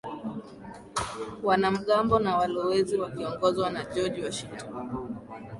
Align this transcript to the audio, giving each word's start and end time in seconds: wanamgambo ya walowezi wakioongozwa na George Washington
wanamgambo 1.43 2.21
ya 2.21 2.35
walowezi 2.37 2.97
wakioongozwa 2.97 3.69
na 3.69 3.85
George 3.85 4.25
Washington 4.25 4.69